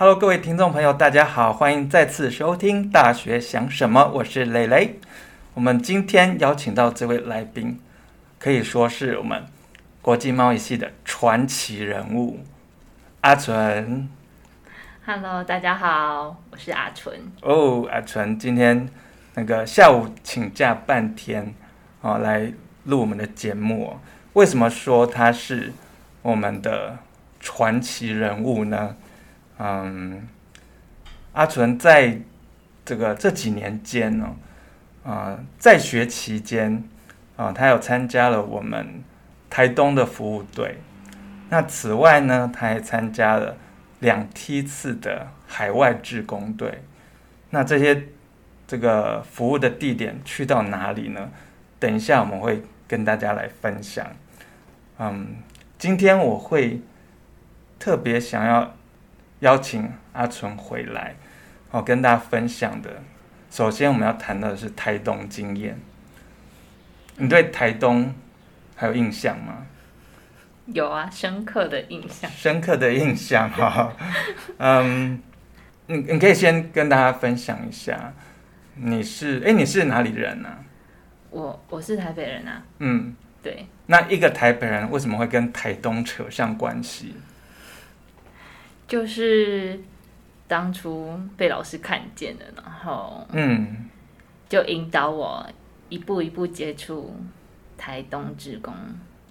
[0.00, 5.00] Hello，各位听众朋友，大家好，欢迎再次收听《大学想什么》，我是蕾蕾。
[5.54, 7.80] 我们今天邀请到这位来宾，
[8.38, 9.42] 可以说是我们
[10.00, 12.38] 国际贸易系的传奇人物
[13.22, 14.08] 阿纯。
[15.04, 17.18] Hello，大家好，我是阿纯。
[17.42, 18.88] 哦，oh, 阿纯今天
[19.34, 21.52] 那个下午请假半天
[22.02, 22.52] 哦，来
[22.84, 23.98] 录我们的节目。
[24.34, 25.72] 为什么说他是
[26.22, 26.98] 我们的
[27.40, 28.94] 传奇人物呢？
[29.60, 30.28] 嗯，
[31.32, 32.20] 阿纯在
[32.84, 34.36] 这个这几年间呢，
[35.04, 36.84] 啊、在学期间
[37.36, 39.02] 啊、他有参加了我们
[39.50, 40.78] 台东的服务队。
[41.50, 43.56] 那此外呢，他还参加了
[43.98, 46.82] 两梯次的海外志工队。
[47.50, 48.04] 那这些
[48.66, 51.30] 这个服务的地点去到哪里呢？
[51.80, 54.06] 等一下我们会跟大家来分享。
[54.98, 55.36] 嗯，
[55.76, 56.80] 今天我会
[57.80, 58.74] 特别想要。
[59.40, 61.14] 邀请阿纯回来，
[61.70, 63.02] 哦，跟大家分享的。
[63.50, 65.78] 首先，我们要谈到的是台东经验。
[67.16, 68.14] 你对台东
[68.76, 69.66] 还有印象吗？
[70.66, 72.30] 有啊，深刻的印象。
[72.30, 73.92] 深刻的印象哈，
[74.58, 75.22] 嗯，
[75.86, 78.12] 你你可以先跟大家分享一下，
[78.74, 80.48] 你是哎，你是哪里人呢？
[81.30, 82.62] 我我是台北人啊。
[82.80, 83.66] 嗯，对。
[83.86, 87.14] 那一个台北人为什么会跟台东扯上关系？
[88.88, 89.78] 就是
[90.48, 93.86] 当初被老师看见了，然后嗯，
[94.48, 95.46] 就引导我
[95.90, 97.14] 一步一步接触
[97.76, 98.74] 台东志工，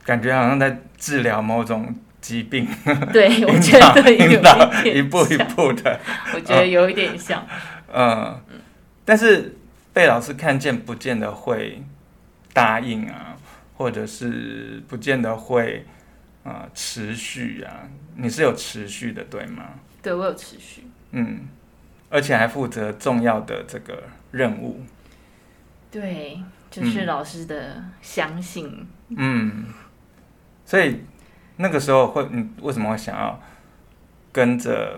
[0.06, 1.92] 感觉好像在治疗某种
[2.22, 2.68] 疾病。
[3.12, 4.40] 对， 我觉得有
[4.84, 6.00] 点一步一步的，
[6.36, 7.44] 我觉得有一点像。
[7.92, 8.40] 嗯，
[9.04, 9.58] 但是
[9.92, 11.82] 被老师看见，不见得会
[12.54, 13.36] 答应啊，
[13.76, 15.84] 或者是不见得会。
[16.48, 19.66] 啊、呃，持续啊，你是有持续的，对吗？
[20.02, 20.88] 对，我有持续。
[21.12, 21.46] 嗯，
[22.10, 24.82] 而且还负责重要的这个任务。
[25.92, 26.42] 对，
[26.72, 28.88] 就是老师的相信。
[29.10, 29.66] 嗯，
[30.64, 31.02] 所以
[31.58, 33.38] 那个时候会，你为什么会想要
[34.32, 34.98] 跟着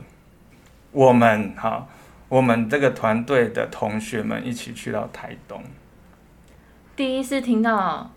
[0.91, 1.55] 我们？
[1.55, 1.87] 哈，
[2.27, 5.63] 我们这个团队的同学们一起去到台东。
[6.95, 8.11] 第一次听到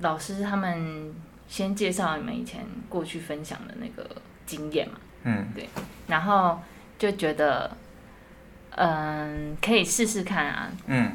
[0.00, 1.14] 老师他们。
[1.52, 4.08] 先介绍你们以前过去分享的那个
[4.46, 5.68] 经验嘛，嗯，对，
[6.06, 6.58] 然后
[6.98, 7.76] 就觉得，
[8.70, 11.12] 嗯，可以试试看啊，嗯，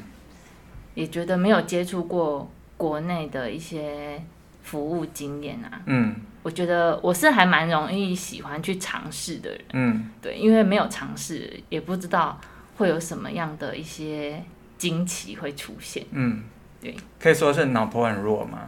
[0.94, 4.22] 也觉得没有接触过国内的一些
[4.62, 12.40] 服务经验啊，嗯，我觉得我是还蛮容易喜欢去尝试的人，嗯，对，因为没有尝试，也不知道
[12.78, 14.44] 会有什么样的一些
[14.78, 16.44] 惊奇会出现，嗯，
[16.80, 18.68] 对，可以说是脑波很弱吗？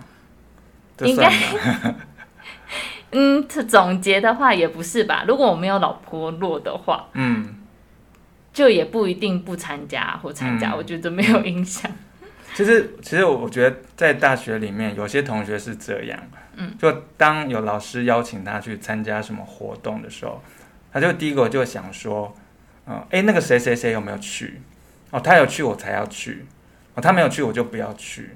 [1.07, 1.31] 应该，
[3.11, 5.25] 嗯，总结的话也不是吧。
[5.27, 7.55] 如果我没有老婆落的话，嗯，
[8.53, 11.89] 就也不一定不参加或参加，嗯、我觉得没有影响。
[12.55, 16.19] 其实，其实我觉得在大学里面，有些同学是这样，
[16.55, 20.41] 嗯，就当有老师邀请他去参加什么活动的时候，
[20.91, 22.35] 他就第一个就想说，
[22.85, 24.61] 嗯、呃，哎，那个谁谁谁有没有去？
[25.11, 26.45] 哦，他有去我才要去，
[26.95, 28.31] 哦，他没有去我就不要去。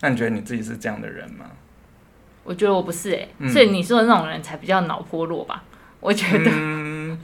[0.00, 1.46] 那你觉得你自己是这样的人吗？
[2.44, 5.62] 我觉得我不是哎、欸，嗯、所以你说的那种人才比较脑波弱吧？
[6.00, 7.16] 我觉得，嗯、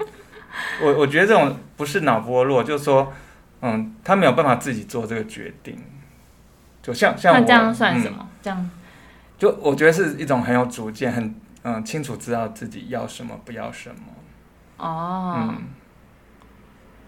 [0.81, 3.13] 我我觉得这种不是脑波弱，就是说，
[3.63, 5.77] 嗯，他没有办法自己做这个决定，
[6.81, 8.19] 就像像我，那这样算什么？
[8.21, 8.71] 嗯、这样，
[9.37, 13.97] 就我觉得是一种很有主见，很嗯清楚知道自己要什么，不要什么。
[14.77, 15.63] 哦，嗯，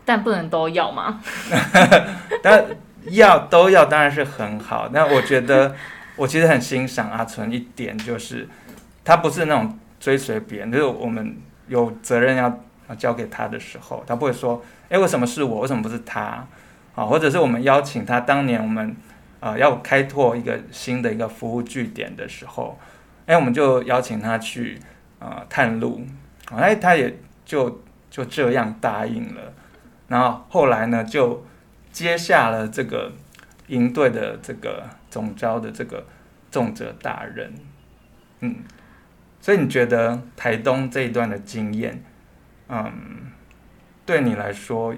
[0.04, 1.20] 但不能都要吗？
[2.42, 2.64] 但
[3.04, 5.76] 要都要当然是很好，但我觉得。
[6.20, 8.46] 我其实很欣赏阿纯一点，就是
[9.02, 11.34] 他不是那种追随别人，就是我们
[11.66, 12.60] 有责任要
[12.98, 15.60] 交给他的时候，他不会说，哎，为什么是我？
[15.60, 16.46] 为什么不是他？
[16.94, 18.94] 啊，或者是我们邀请他，当年我们
[19.40, 22.78] 啊要开拓一个新的一个服务据点的时候，
[23.24, 24.78] 哎，我们就邀请他去
[25.20, 26.04] 啊探路，
[26.54, 27.16] 哎，他也
[27.46, 27.80] 就
[28.10, 29.54] 就这样答应了，
[30.08, 31.46] 然后后来呢，就
[31.90, 33.10] 接下了这个
[33.70, 34.88] 营队的这个。
[35.10, 36.06] 总招的这个
[36.52, 37.52] 重责大人，
[38.38, 38.58] 嗯，
[39.40, 42.00] 所以你觉得台东这一段的经验，
[42.68, 42.92] 嗯，
[44.06, 44.94] 对你来说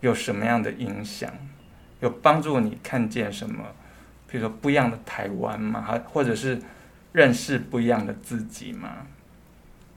[0.00, 1.28] 有什么样的影响？
[1.98, 3.64] 有帮助你看见什么？
[4.28, 5.82] 比如说不一样的台湾吗？
[5.82, 6.62] 还或者是
[7.10, 9.08] 认识不一样的自己吗？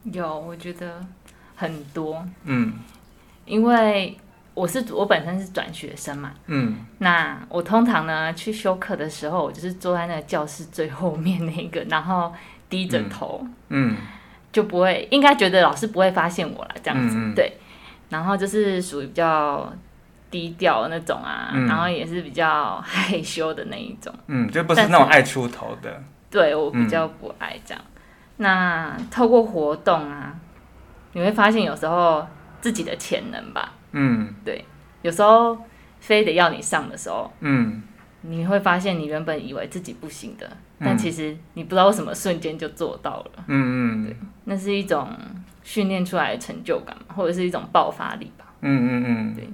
[0.05, 1.05] 有，我觉得
[1.55, 2.73] 很多，嗯，
[3.45, 4.17] 因为。
[4.55, 12.33] 我是我本身是转学生嘛，嗯，那我通常呢去修课的时候，我就是坐在那个教室最后面那个，然后
[12.69, 13.95] 低着头，嗯，
[14.51, 17.53] 就不会应该觉得老师不会发现我了这样子，嗯嗯、对。
[18.07, 19.73] 然后就是属于比较
[20.31, 24.13] 低调的那种啊，嗯、然后也是比较害羞的那一种。
[24.27, 26.01] 嗯，就不是那种爱出头的。
[26.29, 27.83] 对，我比较不爱这样。
[27.83, 28.01] 嗯、
[28.37, 30.33] 那透过活动啊，
[31.13, 32.25] 你会发现有时候
[32.61, 33.73] 自己的潜能吧。
[33.97, 34.63] 嗯，对，
[35.01, 35.57] 有时候
[35.99, 37.81] 非得要你上的时候，嗯，
[38.21, 40.45] 你会发现你原本以为自己不行的，
[40.79, 43.31] 嗯、但其实你不知道为什么瞬间就做到了。
[43.47, 45.09] 嗯嗯，对，那是一种
[45.63, 48.45] 训练出来的成就感，或者是一种爆发力吧。
[48.61, 49.49] 嗯嗯嗯，对。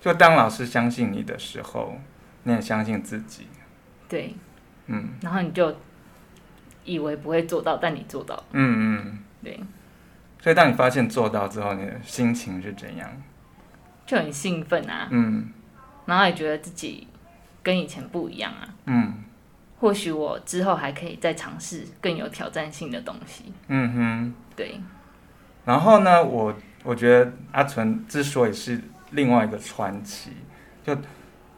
[0.00, 1.96] 就当老师相信你的时候，
[2.44, 3.46] 你也相信自己。
[4.08, 4.34] 对。
[4.86, 5.10] 嗯。
[5.20, 5.76] 然后你就
[6.84, 8.44] 以为不会做到，但你做到了。
[8.52, 9.18] 嗯嗯。
[9.42, 9.60] 对。
[10.40, 13.08] 所以当你发现做到之后，你的心情是怎样？
[14.12, 15.08] 就很兴奋啊。
[15.10, 15.48] 嗯。
[16.04, 17.08] 然后也觉得自己
[17.62, 18.68] 跟以前不一样啊。
[18.84, 19.14] 嗯。
[19.80, 23.52] 或许我之后还可以再尝试更有挑战性的东西。
[23.68, 24.34] 嗯哼。
[24.54, 24.78] 对。
[25.64, 26.54] 然后呢，我
[26.84, 28.78] 我觉得阿纯之所以是
[29.12, 30.32] 另外一个传奇，
[30.84, 30.94] 就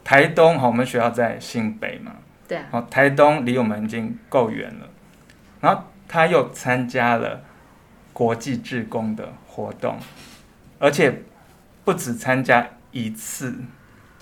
[0.04, 2.12] 台东哈，我们学校在新北嘛。
[2.46, 2.66] 对啊。
[2.70, 4.88] 好，台东离我们已经够远了，
[5.60, 7.42] 然后他又参加了。
[8.12, 9.98] 国际志工的活动，
[10.78, 11.24] 而且
[11.84, 13.54] 不止参加一次，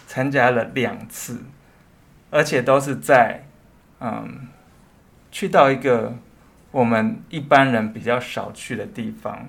[0.06, 1.42] 参加了两次，
[2.30, 3.44] 而且都是在
[4.00, 4.48] 嗯，
[5.30, 6.14] 去到一个
[6.70, 9.48] 我们一般人比较少去的地方。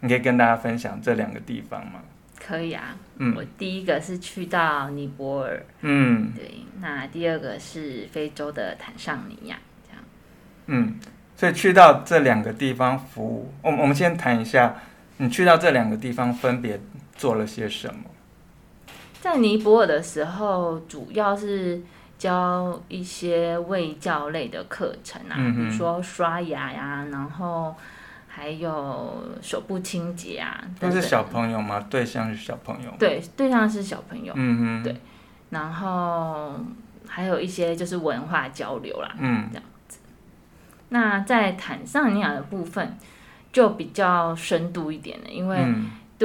[0.00, 2.02] 你可以跟大家分享这两个地方吗？
[2.38, 6.50] 可以啊，嗯，我第一个是去到尼泊尔，嗯，对，
[6.80, 9.56] 那第二个是非洲的坦桑尼亚，
[9.88, 10.04] 这样，
[10.66, 11.00] 嗯。
[11.36, 14.76] 所以去到这两个地方服务，我我们先谈一下，
[15.16, 16.78] 你去到这两个地方分别
[17.14, 18.04] 做了些什么？
[19.20, 21.80] 在尼泊尔的时候，主要是
[22.18, 27.74] 教一些卫教类的课程啊，嗯、比如说刷牙呀，然后
[28.28, 30.62] 还有手部清洁啊。
[30.78, 31.86] 但是小朋友吗？
[31.88, 32.90] 对象是小朋友？
[32.98, 34.34] 对，对象是小朋友。
[34.36, 34.96] 嗯哼，对，
[35.50, 36.60] 然后
[37.08, 40.00] 还有一些就是文化交流啦，嗯，这样子。
[40.90, 42.96] 那在坦桑尼亚的部分
[43.52, 45.64] 就比较深度一点了，因为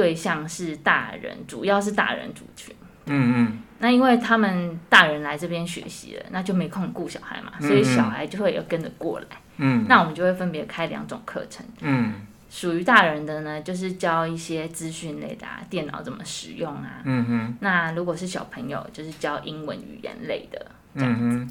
[0.00, 2.74] 对象是大人，嗯、主要是大人族群。
[3.04, 3.62] 嗯嗯。
[3.80, 9.26] 那因为他们大人来这边学习了，那就没空顾小孩嘛，所以小孩就会有跟着过来。
[9.58, 9.84] 嗯。
[9.86, 11.66] 那我们就会分别开两种课程。
[11.82, 12.14] 嗯。
[12.48, 17.02] 属于大人的呢，就是教一些资讯类的啊，电脑怎么使用啊。
[17.04, 17.56] 嗯哼。
[17.60, 20.66] 那如果是小朋友，就是教英文语言类的。
[20.94, 21.50] 嗯哼。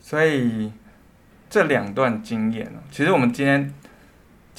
[0.00, 0.72] 所以。
[1.52, 3.74] 这两段经验，其实我们今天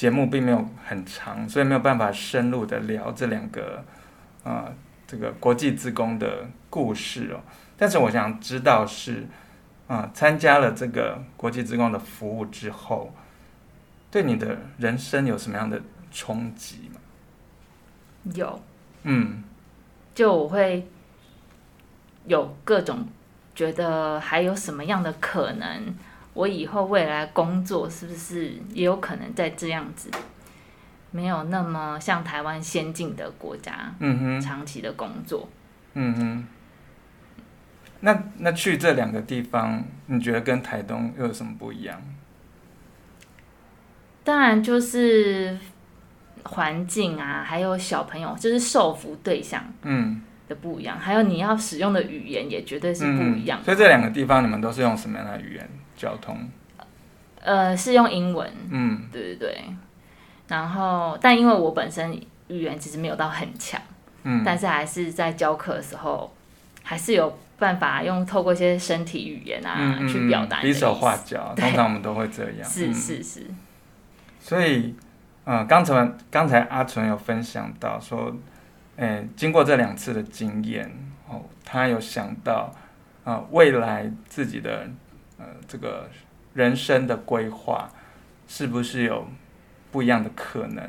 [0.02, 3.84] 节目并没有很长，所以没有办法深入的聊这两个
[4.42, 4.74] 啊、呃，
[5.06, 7.38] 这个国际职工的故事哦。
[7.76, 9.28] 但是我想知道是
[9.86, 13.14] 啊、呃，参加了这个国际职工的服务之后，
[14.10, 17.00] 对你的人生有什么样的冲击吗？
[18.34, 18.60] 有，
[19.04, 19.44] 嗯，
[20.16, 20.88] 就我会
[22.26, 23.06] 有各种
[23.54, 25.94] 觉得还有什么样的可能。
[26.34, 30.10] 我以后未来工作是不是也有可能在这样子，
[31.10, 35.48] 没有那么像台湾先进的国家，嗯哼，长期的工作，
[35.94, 36.46] 嗯哼。
[38.00, 42.02] 那那去这两个地方，你觉得跟台东又有什么不一样？
[44.24, 45.56] 当然就是
[46.42, 50.20] 环境啊，还有小朋友，就是受服对象，嗯，
[50.52, 53.64] 的不一样，嗯、还有你要使用的语言也绝对是不一样、嗯。
[53.64, 55.68] 所以这两个地方，你们都是用什么样的语言？
[55.94, 56.36] 交通，
[57.40, 59.64] 呃，是用英文，嗯，对对对，
[60.48, 62.12] 然后，但因为我本身
[62.48, 63.80] 语言其实没有到很强，
[64.24, 66.34] 嗯，但是还是在教课的时候，
[66.82, 73.46] 还是有办法用透过一些身体语言啊、嗯、去表达，比手画脚，通常我们都会这样，是是是。
[74.40, 74.96] 所以，
[75.44, 78.34] 呃，刚才刚才阿纯有分享到说，
[78.96, 80.90] 诶，经过这两次的经验，
[81.28, 82.74] 哦，他有想到，
[83.24, 84.88] 啊、未来自己的。
[85.38, 86.08] 呃，这个
[86.54, 87.90] 人生的规划
[88.46, 89.26] 是不是有
[89.90, 90.88] 不一样的可能？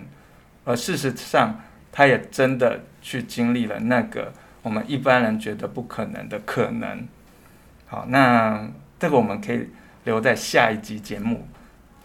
[0.63, 1.59] 而事实上，
[1.91, 4.31] 他也真的去经历了那个
[4.61, 7.07] 我们一般人觉得不可能的可能。
[7.87, 8.69] 好，那
[8.99, 9.69] 这个我们可以
[10.03, 11.47] 留在下一集节目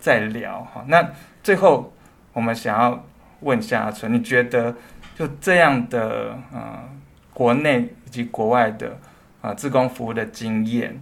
[0.01, 0.65] 再聊。
[0.65, 1.11] 好，那
[1.43, 1.93] 最后
[2.33, 3.05] 我们想要
[3.41, 4.75] 问一下阿纯，你觉得
[5.19, 6.89] 就这样的呃，
[7.35, 8.91] 国内以及国外的
[9.43, 11.01] 啊、呃，志工服务的经验？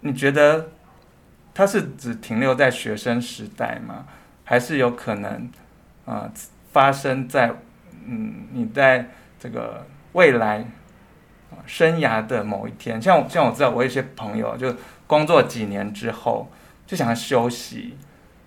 [0.00, 0.68] 你觉得
[1.54, 4.04] 它是只停留在学生时代吗？
[4.44, 5.50] 还是有可能
[6.04, 6.32] 啊、呃、
[6.70, 7.50] 发生在
[8.04, 9.06] 嗯你在
[9.40, 10.66] 这个未来
[11.64, 13.00] 生涯的某一天？
[13.00, 16.52] 像像我知道我一些朋友就工作几年之后
[16.86, 17.96] 就想要休息，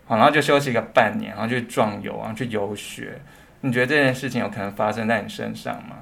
[0.05, 3.19] 好，然后就休息个半年，然后去壮游，然后去游学，
[3.61, 5.95] 你觉得这件事情有可能发生在你身上吗？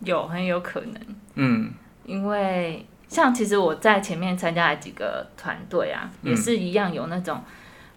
[0.00, 0.94] 有，很有可能。
[1.34, 1.70] 嗯，
[2.04, 7.44] 因为像其实我在前面参加了几个团队啊，也是一样有那种，嗯、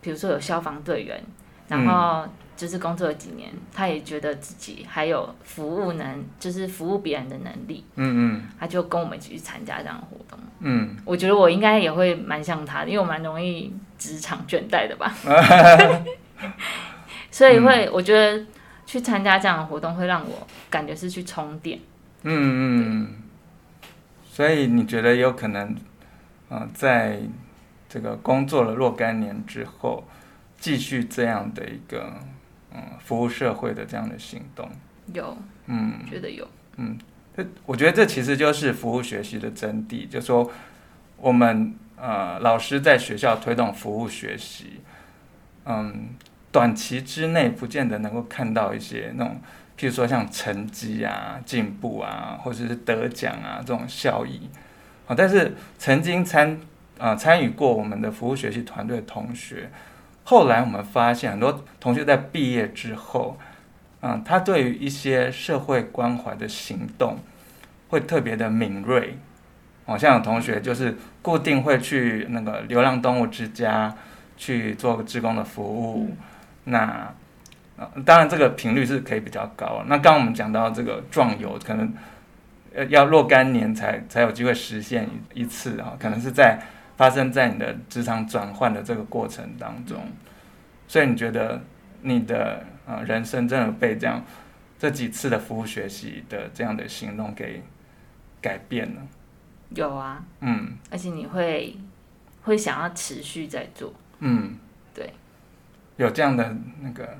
[0.01, 1.24] 比如说有消防队员，
[1.67, 7.86] 然后就是工作了几年，他也觉得自己还有服务能，就是服务别人的能力。
[7.96, 10.39] 嗯嗯，他就跟我们一起去参加这样的活动。
[10.60, 15.13] 嗯，我觉得我应该也会蛮像他的，因为我蛮容易职场倦怠的吧。
[17.32, 18.46] 所以会，我觉得
[18.86, 21.80] 去参加这样的活动会让我感觉是去充电。
[22.24, 23.08] 嗯嗯，
[24.24, 25.75] 所以你觉得有可能，
[26.50, 27.20] 呃，在
[27.90, 30.08] 这个工作了若干年之后，
[30.58, 32.13] 继续这样的一个
[32.74, 34.70] 嗯服务社会的这样的行动？
[35.13, 36.48] 有，嗯，觉得有，
[36.78, 36.98] 嗯，
[37.36, 40.50] 这我觉得这其实就是服务学习的真谛，就是说
[41.18, 44.82] 我们呃老师在学校推动服务学习，
[45.66, 46.10] 嗯。
[46.53, 49.41] 短期之内不见得能够看到一些那种，
[49.77, 54.50] 譬如说像成绩啊、进步啊，或者是得奖啊这种效益
[55.07, 55.15] 啊。
[55.17, 56.60] 但是曾经参
[57.00, 59.72] 啊参与过我们的服务学习团队的同学，
[60.24, 63.38] 后来我们发现很多同学在毕业之后，
[64.00, 67.17] 啊，他对于一些社会关怀的行动
[67.89, 69.17] 会特别的敏锐。
[69.86, 73.93] 好像有同学就是固定会去那个流浪动物之家
[74.38, 76.15] 去做个志工的服务。
[76.65, 77.13] 那，
[78.05, 79.84] 当然这个频率是可以比较高。
[79.88, 81.93] 那刚刚我们讲到这个壮游，可能
[82.74, 86.60] 呃要若干年才才有机会实现一一次啊，可能是在
[86.96, 90.05] 发生在你的职场转换的这个过程当中。
[90.88, 91.62] 所以你觉得
[92.01, 94.24] 你的啊人生真的被这样
[94.77, 97.62] 这几次的服务学习的这样的行动给
[98.41, 99.01] 改变了？
[99.70, 101.75] 有啊，嗯，而且你会
[102.43, 104.55] 会想要持续在做，嗯。
[105.98, 107.18] 有这样的那个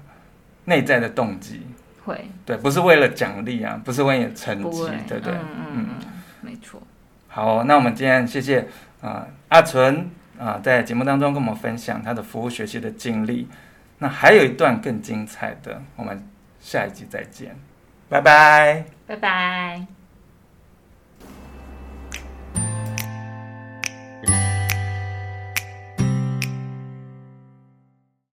[0.66, 1.62] 内在的动机，
[2.06, 5.34] 会对，不是为了奖励啊，不是为了成绩，对不对？
[5.34, 6.06] 嗯嗯嗯，
[6.42, 6.82] 没错。
[7.28, 8.62] 好，那我们今天谢谢
[9.02, 9.98] 啊、呃、阿纯
[10.38, 13.48] 啊、呃，在节目当中跟我们分享他的服务学习的经历。
[14.00, 16.22] 那还有一段更精彩的，我们
[16.60, 17.56] 下一集再见，
[18.10, 20.03] 拜拜，拜拜。